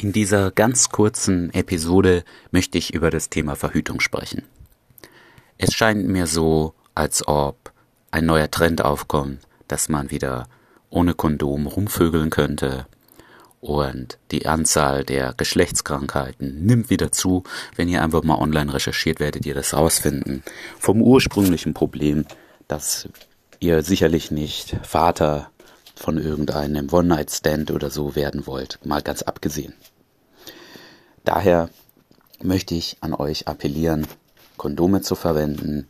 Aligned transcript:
In 0.00 0.12
dieser 0.12 0.52
ganz 0.52 0.90
kurzen 0.90 1.52
Episode 1.52 2.22
möchte 2.52 2.78
ich 2.78 2.94
über 2.94 3.10
das 3.10 3.30
Thema 3.30 3.56
Verhütung 3.56 3.98
sprechen. 3.98 4.44
Es 5.56 5.74
scheint 5.74 6.06
mir 6.06 6.28
so, 6.28 6.72
als 6.94 7.26
ob 7.26 7.72
ein 8.12 8.24
neuer 8.24 8.48
Trend 8.48 8.80
aufkommt, 8.80 9.40
dass 9.66 9.88
man 9.88 10.12
wieder 10.12 10.46
ohne 10.88 11.14
Kondom 11.14 11.66
rumvögeln 11.66 12.30
könnte 12.30 12.86
und 13.60 14.18
die 14.30 14.46
Anzahl 14.46 15.02
der 15.02 15.34
Geschlechtskrankheiten 15.36 16.64
nimmt 16.64 16.90
wieder 16.90 17.10
zu. 17.10 17.42
Wenn 17.74 17.88
ihr 17.88 18.00
einfach 18.00 18.22
mal 18.22 18.38
online 18.38 18.72
recherchiert, 18.72 19.18
werdet 19.18 19.46
ihr 19.46 19.54
das 19.54 19.74
rausfinden. 19.74 20.44
Vom 20.78 21.02
ursprünglichen 21.02 21.74
Problem, 21.74 22.24
dass 22.68 23.08
ihr 23.58 23.82
sicherlich 23.82 24.30
nicht 24.30 24.76
Vater 24.84 25.50
von 25.98 26.18
irgendeinem 26.18 26.92
One-Night-Stand 26.92 27.70
oder 27.70 27.90
so 27.90 28.14
werden 28.14 28.46
wollt, 28.46 28.78
mal 28.84 29.02
ganz 29.02 29.22
abgesehen. 29.22 29.74
Daher 31.24 31.68
möchte 32.42 32.74
ich 32.74 32.98
an 33.00 33.14
euch 33.14 33.48
appellieren, 33.48 34.06
Kondome 34.56 35.02
zu 35.02 35.14
verwenden, 35.14 35.86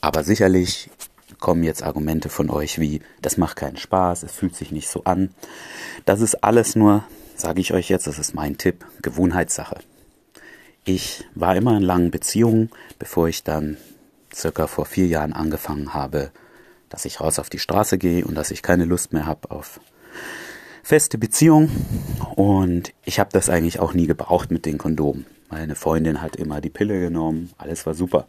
aber 0.00 0.24
sicherlich 0.24 0.90
kommen 1.38 1.62
jetzt 1.62 1.82
Argumente 1.82 2.28
von 2.28 2.50
euch 2.50 2.78
wie, 2.78 3.02
das 3.20 3.36
macht 3.36 3.56
keinen 3.56 3.76
Spaß, 3.76 4.22
es 4.22 4.32
fühlt 4.32 4.56
sich 4.56 4.72
nicht 4.72 4.88
so 4.88 5.04
an. 5.04 5.30
Das 6.04 6.20
ist 6.20 6.42
alles 6.42 6.74
nur, 6.74 7.04
sage 7.36 7.60
ich 7.60 7.72
euch 7.72 7.88
jetzt, 7.88 8.06
das 8.06 8.18
ist 8.18 8.34
mein 8.34 8.58
Tipp, 8.58 8.84
Gewohnheitssache. 9.02 9.78
Ich 10.84 11.24
war 11.34 11.54
immer 11.54 11.76
in 11.76 11.82
langen 11.82 12.10
Beziehungen, 12.10 12.70
bevor 12.98 13.28
ich 13.28 13.44
dann 13.44 13.76
circa 14.34 14.66
vor 14.66 14.86
vier 14.86 15.06
Jahren 15.06 15.32
angefangen 15.32 15.94
habe, 15.94 16.30
dass 16.88 17.04
ich 17.04 17.20
raus 17.20 17.38
auf 17.38 17.50
die 17.50 17.58
Straße 17.58 17.98
gehe 17.98 18.24
und 18.24 18.34
dass 18.34 18.50
ich 18.50 18.62
keine 18.62 18.84
Lust 18.84 19.12
mehr 19.12 19.26
habe 19.26 19.50
auf 19.50 19.80
feste 20.82 21.18
Beziehung. 21.18 21.70
Und 22.34 22.92
ich 23.04 23.20
habe 23.20 23.30
das 23.32 23.50
eigentlich 23.50 23.80
auch 23.80 23.92
nie 23.92 24.06
gebraucht 24.06 24.50
mit 24.50 24.64
den 24.64 24.78
Kondomen. 24.78 25.26
Meine 25.50 25.74
Freundin 25.74 26.22
hat 26.22 26.36
immer 26.36 26.60
die 26.60 26.70
Pille 26.70 27.00
genommen, 27.00 27.50
alles 27.58 27.86
war 27.86 27.94
super. 27.94 28.26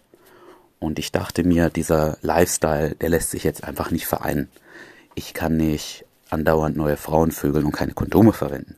Und 0.79 0.99
ich 0.99 1.11
dachte 1.11 1.43
mir, 1.43 1.69
dieser 1.69 2.17
Lifestyle, 2.21 2.95
der 2.95 3.09
lässt 3.09 3.31
sich 3.31 3.43
jetzt 3.43 3.63
einfach 3.63 3.91
nicht 3.91 4.07
vereinen. 4.07 4.49
Ich 5.15 5.33
kann 5.33 5.57
nicht 5.57 6.05
andauernd 6.29 6.77
neue 6.77 6.97
Frauen 6.97 7.31
vögeln 7.31 7.65
und 7.65 7.73
keine 7.73 7.93
Kondome 7.93 8.33
verwenden. 8.33 8.75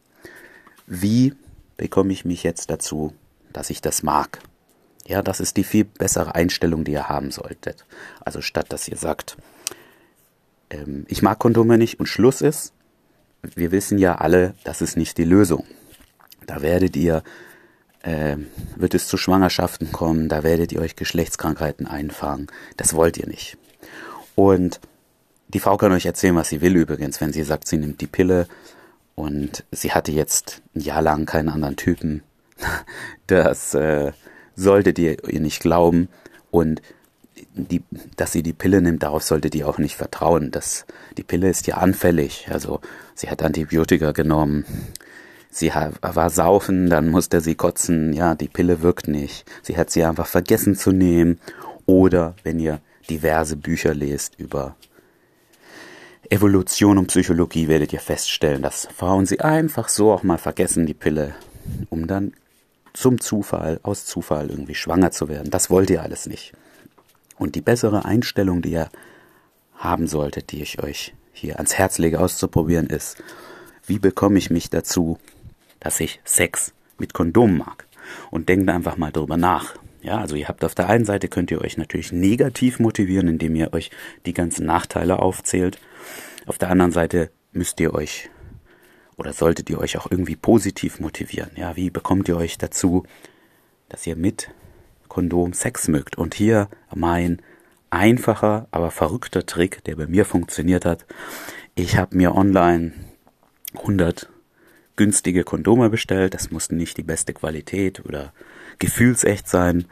Wie 0.88 1.34
bekomme 1.78 2.14
ich 2.14 2.26
mich 2.26 2.44
jetzt 2.44 2.70
dazu, 2.70 3.14
dass 3.54 3.70
ich 3.70 3.82
das 3.82 4.04
mag? 4.04 4.40
Ja, 5.06 5.22
das 5.22 5.40
ist 5.40 5.58
die 5.58 5.64
viel 5.64 5.86
bessere 5.86 6.36
Einstellung, 6.36 6.84
die 6.84 6.94
ihr 6.94 7.10
haben 7.10 7.32
solltet. 7.32 7.86
Also 8.20 8.42
statt 8.42 8.68
dass 8.70 8.88
ihr 8.88 8.98
sagt, 8.98 9.38
ähm, 10.72 11.06
ich 11.08 11.22
mag 11.22 11.40
Kondome 11.40 11.78
nicht 11.78 12.00
und 12.00 12.08
Schluss 12.08 12.42
ist, 12.42 12.74
wir 13.44 13.72
wissen 13.72 13.98
ja 13.98 14.16
alle, 14.16 14.54
das 14.64 14.82
ist 14.82 14.98
nicht 14.98 15.18
die 15.18 15.24
Lösung. 15.24 15.66
Da 16.48 16.62
werdet 16.62 16.96
ihr, 16.96 17.24
äh, 18.04 18.38
wird 18.76 18.94
es 18.94 19.08
zu 19.08 19.18
Schwangerschaften 19.18 19.92
kommen, 19.92 20.30
da 20.30 20.44
werdet 20.44 20.72
ihr 20.72 20.82
euch 20.82 20.96
Geschlechtskrankheiten 20.96 21.88
einfangen. 21.88 22.48
Das 22.78 22.94
wollt 22.94 23.18
ihr 23.18 23.28
nicht. 23.28 23.58
Und 24.36 24.80
die 25.50 25.60
Frau 25.60 25.78
kann 25.78 25.92
euch 25.92 26.06
erzählen, 26.06 26.36
was 26.36 26.50
sie 26.50 26.62
will 26.62 26.76
übrigens, 26.76 27.20
wenn 27.20 27.34
sie 27.34 27.44
sagt, 27.44 27.68
sie 27.68 27.78
nimmt 27.78 28.00
die 28.02 28.08
Pille 28.08 28.48
und 29.16 29.66
sie 29.72 29.92
hatte 29.92 30.12
jetzt 30.12 30.62
ein 30.76 30.82
Jahr 30.82 31.02
lang 31.02 31.26
keinen 31.26 31.50
anderen 31.50 31.76
Typen. 31.76 32.24
Das 33.28 33.74
äh, 33.74 34.12
solltet 34.56 35.00
ihr 35.00 35.26
ihr 35.30 35.40
nicht 35.40 35.62
glauben. 35.62 36.10
Und 36.52 36.82
die, 37.54 37.84
dass 38.16 38.32
sie 38.32 38.44
die 38.44 38.54
Pille 38.54 38.82
nimmt, 38.82 39.04
darauf 39.04 39.24
solltet 39.24 39.56
ihr 39.56 39.68
auch 39.68 39.78
nicht 39.78 39.96
vertrauen. 39.96 40.52
Das, 40.52 40.86
die 41.18 41.24
Pille 41.24 41.50
ist 41.50 41.68
ja 41.68 41.78
anfällig. 41.78 42.48
Also 42.52 42.80
sie 43.16 43.30
hat 43.30 43.44
Antibiotika 43.44 44.12
genommen. 44.12 44.66
Sie 45.50 45.70
war 45.70 46.30
saufen, 46.30 46.90
dann 46.90 47.10
musste 47.10 47.42
sie 47.42 47.56
kotzen. 47.56 48.14
Ja, 48.14 48.36
die 48.36 48.48
Pille 48.48 48.82
wirkt 48.82 49.08
nicht. 49.08 49.46
Sie 49.62 49.76
hat 49.76 49.90
sie 49.90 50.04
einfach 50.04 50.28
vergessen 50.28 50.76
zu 50.76 50.92
nehmen. 50.92 51.40
Oder 51.86 52.36
wenn 52.44 52.60
ihr 52.60 52.80
diverse 53.10 53.58
Bücher 53.58 53.94
lest 53.94 54.40
über 54.40 54.76
Evolution 56.30 56.98
und 56.98 57.08
Psychologie, 57.08 57.68
werdet 57.68 57.92
ihr 57.92 58.00
feststellen, 58.00 58.62
dass 58.62 58.88
Frauen 58.96 59.26
sie 59.26 59.42
einfach 59.42 59.90
so 59.90 60.14
auch 60.14 60.24
mal 60.24 60.38
vergessen, 60.38 60.86
die 60.86 60.94
Pille, 60.94 61.36
um 61.90 62.08
dann 62.08 62.32
zum 62.94 63.20
Zufall, 63.20 63.82
aus 63.84 64.06
Zufall 64.06 64.50
irgendwie 64.50 64.76
schwanger 64.76 65.12
zu 65.12 65.28
werden. 65.28 65.52
Das 65.52 65.70
wollt 65.70 65.90
ihr 65.90 66.02
alles 66.02 66.28
nicht. 66.28 66.54
Und 67.42 67.56
die 67.56 67.62
bessere 67.62 68.06
Einstellung, 68.06 68.62
die 68.62 68.74
ihr 68.74 68.92
haben 69.74 70.06
solltet, 70.06 70.52
die 70.52 70.62
ich 70.62 70.84
euch 70.84 71.16
hier 71.34 71.56
ans 71.56 71.74
Herz 71.74 71.98
lege 71.98 72.20
auszuprobieren, 72.20 72.86
ist, 72.86 73.24
wie 73.88 73.98
bekomme 73.98 74.38
ich 74.38 74.52
mich 74.52 74.70
dazu, 74.70 75.18
dass 75.80 76.00
ich 76.00 76.22
Sex 76.24 76.72
mit 77.00 77.16
Kondom 77.16 77.58
mag? 77.58 77.88
Und 78.30 78.48
denkt 78.48 78.70
einfach 78.70 78.96
mal 78.96 79.12
drüber 79.12 79.38
nach. 79.38 79.74
Ja, 80.04 80.20
also 80.20 80.36
ihr 80.36 80.48
habt 80.50 80.64
auf 80.64 80.76
der 80.76 80.88
einen 80.88 81.04
Seite 81.04 81.30
könnt 81.30 81.50
ihr 81.50 81.62
euch 81.62 81.78
natürlich 81.78 82.12
negativ 82.12 82.78
motivieren, 82.78 83.28
indem 83.28 83.56
ihr 83.56 83.74
euch 83.74 83.90
die 84.28 84.34
ganzen 84.34 84.68
Nachteile 84.68 85.18
aufzählt. 85.18 85.80
Auf 86.46 86.60
der 86.60 86.70
anderen 86.70 86.92
Seite 86.92 87.32
müsst 87.54 87.80
ihr 87.80 87.96
euch 87.96 88.30
oder 89.18 89.34
solltet 89.34 89.68
ihr 89.72 89.80
euch 89.80 89.98
auch 89.98 90.12
irgendwie 90.12 90.36
positiv 90.36 91.00
motivieren. 91.00 91.50
Ja, 91.56 91.76
wie 91.76 91.90
bekommt 91.90 92.30
ihr 92.30 92.38
euch 92.38 92.60
dazu, 92.60 93.04
dass 93.90 94.06
ihr 94.06 94.16
mit 94.16 94.52
Kondom 95.12 95.52
Sex 95.52 95.90
mögt. 95.90 96.18
Und 96.18 96.36
hier 96.36 96.70
mein 96.96 97.42
einfacher, 97.90 98.70
aber 98.72 98.92
verrückter 98.92 99.46
Trick, 99.46 99.84
der 99.84 99.98
bei 99.98 100.08
mir 100.08 100.24
funktioniert 100.24 100.86
hat. 100.86 101.06
Ich 101.76 101.98
habe 101.98 102.16
mir 102.16 102.34
online 102.34 102.94
100 103.76 104.30
günstige 104.96 105.44
Kondome 105.44 105.90
bestellt. 105.90 106.34
Das 106.34 106.50
mussten 106.50 106.78
nicht 106.78 106.96
die 106.96 107.04
beste 107.04 107.34
Qualität 107.34 108.06
oder 108.06 108.32
gefühlsecht 108.80 109.50
sein. 109.50 109.84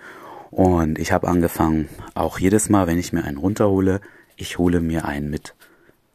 Und 0.52 0.98
ich 0.98 1.12
habe 1.12 1.28
angefangen, 1.28 1.90
auch 2.14 2.40
jedes 2.40 2.70
Mal, 2.70 2.88
wenn 2.88 2.98
ich 2.98 3.12
mir 3.12 3.26
einen 3.26 3.40
runterhole, 3.40 4.00
ich 4.38 4.58
hole 4.58 4.80
mir 4.80 5.04
einen 5.04 5.30
mit 5.30 5.54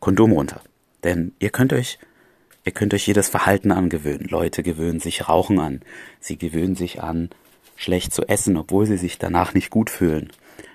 Kondom 0.00 0.32
runter. 0.32 0.62
Denn 1.04 1.34
ihr 1.41 1.50
könnt 1.50 1.75
euch, 1.75 1.98
ihr 2.64 2.72
könnt 2.72 2.94
euch 2.94 3.06
jedes 3.06 3.28
Verhalten 3.28 3.70
angewöhnen. 3.70 4.28
Leute 4.31 4.62
gewöhnen 4.62 5.00
sich 5.00 5.28
Rauchen 5.28 5.59
an. 5.59 5.82
Sie 6.20 6.38
gewöhnen 6.38 6.75
sich 6.75 7.03
an, 7.03 7.28
schlecht 7.76 8.12
zu 8.12 8.22
essen, 8.28 8.56
obwohl 8.56 8.86
sie 8.86 8.96
sich 8.96 9.18
danach 9.18 9.54
nicht 9.54 9.70
gut 9.70 9.90
fühlen. 9.90 10.30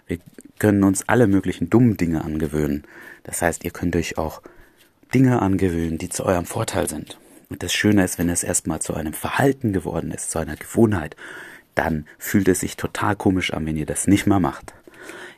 Wir 0.07 0.19
können 0.57 0.83
uns 0.83 1.07
alle 1.07 1.27
möglichen 1.27 1.69
dummen 1.69 1.97
Dinge 1.97 2.23
angewöhnen. 2.23 2.83
Das 3.23 3.41
heißt, 3.41 3.63
ihr 3.63 3.71
könnt 3.71 3.95
euch 3.95 4.17
auch 4.17 4.41
Dinge 5.13 5.41
angewöhnen, 5.41 5.97
die 5.97 6.09
zu 6.09 6.25
eurem 6.25 6.45
Vorteil 6.45 6.89
sind. 6.89 7.17
Und 7.49 7.63
das 7.63 7.73
Schöne 7.73 8.03
ist, 8.03 8.19
wenn 8.19 8.29
es 8.29 8.43
erstmal 8.43 8.79
zu 8.81 8.93
einem 8.93 9.13
Verhalten 9.13 9.73
geworden 9.73 10.11
ist, 10.11 10.31
zu 10.31 10.39
einer 10.39 10.55
Gewohnheit, 10.55 11.15
dann 11.73 12.05
fühlt 12.17 12.47
es 12.47 12.59
sich 12.59 12.77
total 12.77 13.15
komisch 13.15 13.53
an, 13.53 13.65
wenn 13.65 13.77
ihr 13.77 13.85
das 13.85 14.07
nicht 14.07 14.27
mehr 14.27 14.39
macht. 14.39 14.73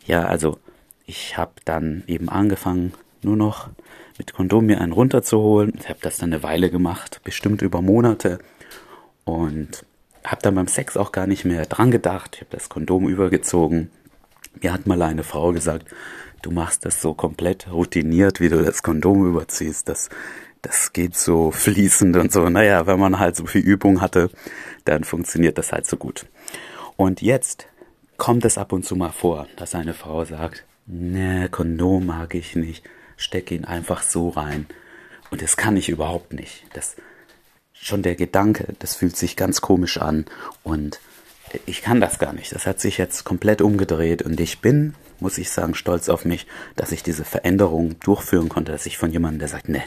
Ja, 0.05 0.25
also 0.25 0.59
ich 1.05 1.37
habe 1.37 1.53
dann 1.65 2.03
eben 2.07 2.29
angefangen, 2.29 2.93
nur 3.21 3.37
noch 3.37 3.69
mit 4.17 4.33
Kondom 4.33 4.65
mir 4.65 4.81
einen 4.81 4.91
runterzuholen. 4.91 5.73
Ich 5.79 5.89
habe 5.89 5.99
das 6.01 6.17
dann 6.17 6.33
eine 6.33 6.43
Weile 6.43 6.69
gemacht, 6.69 7.21
bestimmt 7.23 7.61
über 7.61 7.81
Monate. 7.81 8.39
Und 9.23 9.85
habe 10.25 10.41
dann 10.41 10.55
beim 10.55 10.67
Sex 10.67 10.97
auch 10.97 11.11
gar 11.11 11.27
nicht 11.27 11.45
mehr 11.45 11.65
dran 11.65 11.91
gedacht. 11.91 12.35
Ich 12.35 12.41
habe 12.41 12.51
das 12.51 12.69
Kondom 12.69 13.07
übergezogen. 13.07 13.89
Mir 14.61 14.73
hat 14.73 14.87
mal 14.87 15.01
eine 15.01 15.23
Frau 15.23 15.51
gesagt, 15.51 15.87
du 16.41 16.51
machst 16.51 16.85
das 16.85 17.01
so 17.01 17.13
komplett 17.13 17.71
routiniert, 17.71 18.39
wie 18.39 18.49
du 18.49 18.63
das 18.63 18.83
Kondom 18.83 19.27
überziehst. 19.27 19.89
Das, 19.89 20.09
das 20.61 20.93
geht 20.93 21.15
so 21.15 21.51
fließend 21.51 22.15
und 22.17 22.31
so. 22.31 22.49
Naja, 22.49 22.87
wenn 22.87 22.99
man 22.99 23.19
halt 23.19 23.35
so 23.35 23.45
viel 23.45 23.61
Übung 23.61 24.01
hatte, 24.01 24.29
dann 24.85 25.03
funktioniert 25.03 25.57
das 25.57 25.71
halt 25.71 25.85
so 25.85 25.97
gut. 25.97 26.25
Und 26.97 27.21
jetzt 27.21 27.67
kommt 28.17 28.45
es 28.45 28.57
ab 28.57 28.73
und 28.73 28.85
zu 28.85 28.95
mal 28.95 29.11
vor, 29.11 29.47
dass 29.55 29.73
eine 29.73 29.93
Frau 29.93 30.25
sagt, 30.25 30.65
ne, 30.85 31.49
Kondom 31.49 32.05
mag 32.05 32.35
ich 32.35 32.55
nicht, 32.55 32.83
steck 33.17 33.51
ihn 33.51 33.65
einfach 33.65 34.03
so 34.03 34.29
rein. 34.29 34.67
Und 35.31 35.41
das 35.41 35.57
kann 35.57 35.77
ich 35.77 35.89
überhaupt 35.89 36.33
nicht. 36.33 36.65
Das, 36.73 36.95
schon 37.81 38.03
der 38.03 38.15
Gedanke, 38.15 38.67
das 38.79 38.95
fühlt 38.95 39.17
sich 39.17 39.35
ganz 39.35 39.61
komisch 39.61 39.97
an 39.97 40.25
und 40.63 40.99
ich 41.65 41.81
kann 41.81 41.99
das 41.99 42.19
gar 42.19 42.31
nicht. 42.31 42.53
Das 42.53 42.65
hat 42.65 42.79
sich 42.79 42.97
jetzt 42.97 43.25
komplett 43.25 43.61
umgedreht 43.61 44.21
und 44.21 44.39
ich 44.39 44.59
bin, 44.59 44.93
muss 45.19 45.37
ich 45.37 45.49
sagen, 45.49 45.75
stolz 45.75 46.07
auf 46.07 46.23
mich, 46.23 46.47
dass 46.75 46.91
ich 46.91 47.03
diese 47.03 47.25
Veränderung 47.25 47.99
durchführen 47.99 48.47
konnte, 48.47 48.71
dass 48.71 48.85
ich 48.85 48.97
von 48.97 49.11
jemandem, 49.11 49.39
der 49.39 49.47
sagt, 49.49 49.67
ne, 49.67 49.83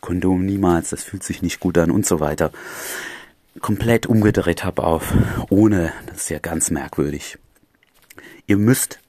Kondom 0.00 0.44
niemals, 0.44 0.90
das 0.90 1.02
fühlt 1.02 1.22
sich 1.22 1.40
nicht 1.42 1.58
gut 1.58 1.78
an 1.78 1.90
und 1.90 2.04
so 2.04 2.20
weiter, 2.20 2.52
komplett 3.60 4.06
umgedreht 4.06 4.62
habe 4.62 4.84
auf 4.84 5.14
ohne, 5.48 5.92
das 6.06 6.18
ist 6.18 6.30
ja 6.30 6.38
ganz 6.38 6.70
merkwürdig. 6.70 7.38
Ihr 8.46 8.58
müsst 8.58 9.00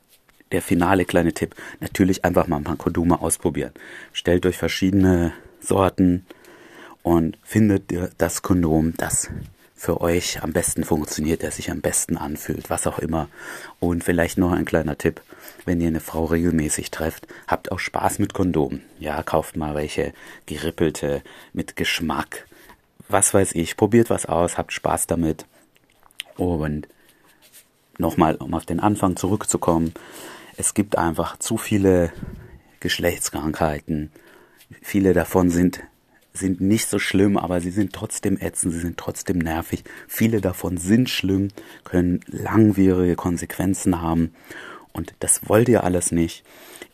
der 0.53 0.61
finale 0.61 1.03
kleine 1.03 1.33
Tipp, 1.33 1.55
natürlich 1.81 2.23
einfach 2.23 2.47
mal 2.47 2.57
ein 2.57 2.63
paar 2.63 2.77
Kondome 2.77 3.21
ausprobieren. 3.21 3.73
Stellt 4.13 4.45
euch 4.45 4.57
verschiedene 4.57 5.33
Sorten, 5.59 6.25
und 7.07 7.37
findet 7.41 7.93
das 8.17 8.41
Kondom, 8.41 8.93
das 8.97 9.29
für 9.75 10.01
euch 10.01 10.43
am 10.43 10.51
besten 10.51 10.83
funktioniert, 10.83 11.41
der 11.41 11.51
sich 11.51 11.71
am 11.71 11.79
besten 11.79 12.17
anfühlt, 12.17 12.69
was 12.69 12.85
auch 12.85 12.99
immer. 12.99 13.29
Und 13.79 14.03
vielleicht 14.03 14.37
noch 14.37 14.51
ein 14.51 14.65
kleiner 14.65 14.97
Tipp, 14.97 15.21
wenn 15.63 15.79
ihr 15.79 15.87
eine 15.87 16.01
Frau 16.01 16.25
regelmäßig 16.25 16.91
trefft, 16.91 17.25
habt 17.47 17.71
auch 17.71 17.79
Spaß 17.79 18.19
mit 18.19 18.33
Kondomen. 18.33 18.81
Ja, 18.99 19.23
kauft 19.23 19.55
mal 19.55 19.73
welche 19.73 20.13
gerippelte 20.47 21.21
mit 21.53 21.77
Geschmack, 21.77 22.45
was 23.07 23.33
weiß 23.33 23.53
ich, 23.55 23.77
probiert 23.77 24.09
was 24.09 24.25
aus, 24.25 24.57
habt 24.57 24.73
Spaß 24.73 25.07
damit. 25.07 25.45
Und 26.35 26.89
nochmal, 27.97 28.35
um 28.35 28.53
auf 28.53 28.65
den 28.65 28.81
Anfang 28.81 29.15
zurückzukommen, 29.15 29.93
es 30.57 30.73
gibt 30.73 30.97
einfach 30.97 31.39
zu 31.39 31.55
viele 31.55 32.11
Geschlechtskrankheiten. 32.81 34.11
Viele 34.81 35.13
davon 35.13 35.49
sind, 35.49 35.83
sind 36.37 36.61
nicht 36.61 36.87
so 36.87 36.99
schlimm, 36.99 37.37
aber 37.37 37.61
sie 37.61 37.71
sind 37.71 37.93
trotzdem 37.93 38.37
ätzend, 38.39 38.73
sie 38.73 38.79
sind 38.79 38.97
trotzdem 38.97 39.39
nervig. 39.39 39.83
Viele 40.07 40.41
davon 40.41 40.77
sind 40.77 41.09
schlimm, 41.09 41.49
können 41.83 42.21
langwierige 42.27 43.15
Konsequenzen 43.15 44.01
haben. 44.01 44.33
Und 44.93 45.13
das 45.19 45.47
wollt 45.49 45.69
ihr 45.69 45.83
alles 45.83 46.11
nicht. 46.11 46.43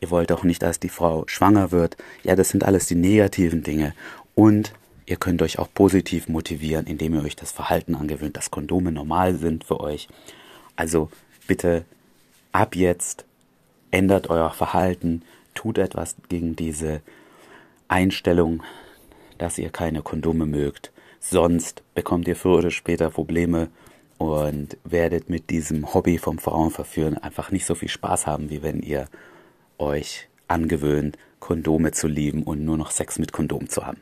Ihr 0.02 0.12
wollt 0.12 0.32
auch 0.32 0.44
nicht, 0.44 0.62
dass 0.62 0.80
die 0.80 0.90
Frau 0.90 1.24
schwanger 1.28 1.72
wird. 1.72 1.96
Ja, 2.24 2.36
das 2.36 2.50
sind 2.50 2.64
alles 2.64 2.88
die 2.88 2.96
negativen 2.96 3.64
Dinge. 3.64 3.94
Und 4.36 4.74
ihr 5.06 5.16
könnt 5.16 5.42
euch 5.42 5.60
auch 5.60 5.70
positiv 5.74 6.28
motivieren, 6.28 6.86
indem 6.88 7.14
ihr 7.14 7.24
euch 7.24 7.36
das 7.36 7.52
Verhalten 7.52 7.96
angewöhnt, 7.96 8.36
dass 8.36 8.52
Kondome 8.52 8.92
normal 8.92 9.36
sind 9.36 9.64
für 9.64 9.80
euch. 9.80 10.08
Also 10.76 11.10
bitte 11.48 11.86
ab 12.52 12.76
jetzt 12.76 13.26
ändert 13.92 14.30
euer 14.30 14.52
Verhalten, 14.52 15.22
tut 15.54 15.78
etwas 15.78 16.16
gegen 16.30 16.56
diese 16.56 17.02
Einstellung, 17.88 18.64
dass 19.44 19.58
ihr 19.58 19.72
keine 19.72 20.02
Kondome 20.02 20.46
mögt. 20.46 20.94
Sonst 21.20 21.84
bekommt 21.96 22.30
ihr 22.30 22.38
früher 22.38 22.60
oder 22.60 22.72
später 22.72 23.10
Probleme 23.10 23.68
und 24.18 24.78
werdet 24.86 25.30
mit 25.30 25.50
diesem 25.50 25.94
Hobby 25.94 26.18
vom 26.18 26.40
Frauenverführen 26.40 27.18
einfach 27.18 27.52
nicht 27.52 27.66
so 27.66 27.76
viel 27.76 27.90
Spaß 27.90 28.26
haben, 28.26 28.50
wie 28.50 28.64
wenn 28.64 28.82
ihr 28.82 29.10
euch 29.78 30.30
angewöhnt, 30.48 31.18
Kondome 31.42 31.92
zu 31.92 32.08
lieben 32.08 32.44
und 32.44 32.64
nur 32.64 32.78
noch 32.78 32.92
Sex 32.92 33.20
mit 33.20 33.34
Kondom 33.34 33.68
zu 33.68 33.86
haben. 33.86 34.00